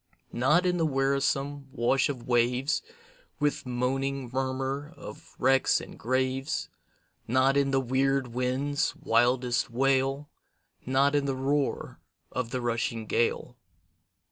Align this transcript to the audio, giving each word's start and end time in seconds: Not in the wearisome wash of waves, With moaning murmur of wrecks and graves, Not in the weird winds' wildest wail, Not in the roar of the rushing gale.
Not 0.33 0.65
in 0.65 0.77
the 0.77 0.85
wearisome 0.87 1.67
wash 1.71 2.09
of 2.09 2.25
waves, 2.27 2.81
With 3.39 3.67
moaning 3.67 4.31
murmur 4.33 4.91
of 4.97 5.35
wrecks 5.37 5.79
and 5.79 5.95
graves, 5.99 6.69
Not 7.27 7.55
in 7.55 7.69
the 7.69 7.79
weird 7.79 8.29
winds' 8.33 8.95
wildest 8.95 9.69
wail, 9.69 10.27
Not 10.87 11.13
in 11.13 11.25
the 11.25 11.35
roar 11.35 11.99
of 12.31 12.49
the 12.49 12.61
rushing 12.61 13.05
gale. 13.05 13.55